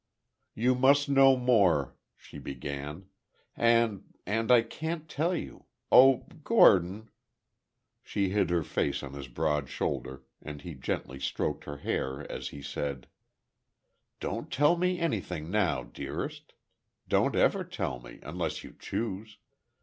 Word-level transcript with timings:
"You 0.55 0.73
must 0.73 1.09
know 1.09 1.37
more—" 1.37 1.95
she 2.17 2.39
began, 2.39 3.05
"and—and 3.55 4.51
I 4.51 4.63
can't 4.63 5.07
tell 5.07 5.35
you. 5.35 5.65
Oh, 5.91 6.25
Gordon—" 6.43 7.11
She 8.01 8.29
hid 8.29 8.49
her 8.49 8.63
face 8.63 9.03
on 9.03 9.13
his 9.13 9.27
broad 9.27 9.69
shoulder, 9.69 10.23
and 10.41 10.63
he 10.63 10.73
gently 10.73 11.19
stroked 11.19 11.65
her 11.65 11.77
hair, 11.77 12.21
as 12.31 12.47
he 12.49 12.63
said: 12.63 13.05
"Don't 14.19 14.49
tell 14.51 14.75
me 14.75 14.97
anything 14.97 15.51
now, 15.51 15.83
dearest. 15.83 16.53
Don't 17.07 17.35
ever 17.35 17.63
tell 17.63 17.99
me, 17.99 18.17
unless 18.23 18.63
you 18.63 18.75
choose. 18.79 19.37